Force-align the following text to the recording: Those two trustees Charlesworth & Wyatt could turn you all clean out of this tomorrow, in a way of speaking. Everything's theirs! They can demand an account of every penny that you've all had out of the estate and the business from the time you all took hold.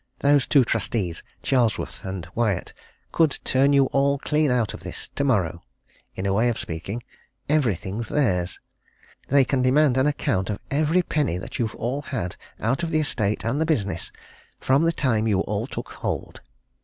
Those 0.17 0.47
two 0.47 0.63
trustees 0.63 1.21
Charlesworth 1.43 2.03
& 2.35 2.35
Wyatt 2.35 2.73
could 3.11 3.37
turn 3.43 3.71
you 3.71 3.85
all 3.91 4.17
clean 4.17 4.49
out 4.49 4.73
of 4.73 4.79
this 4.79 5.11
tomorrow, 5.13 5.61
in 6.15 6.25
a 6.25 6.33
way 6.33 6.49
of 6.49 6.57
speaking. 6.57 7.03
Everything's 7.47 8.09
theirs! 8.09 8.59
They 9.27 9.45
can 9.45 9.61
demand 9.61 9.97
an 9.97 10.07
account 10.07 10.49
of 10.49 10.57
every 10.71 11.03
penny 11.03 11.37
that 11.37 11.59
you've 11.59 11.75
all 11.75 12.01
had 12.01 12.35
out 12.59 12.81
of 12.81 12.89
the 12.89 12.99
estate 13.01 13.43
and 13.45 13.61
the 13.61 13.65
business 13.67 14.11
from 14.59 14.81
the 14.85 14.91
time 14.91 15.27
you 15.27 15.41
all 15.41 15.67
took 15.67 15.89
hold. 15.89 16.41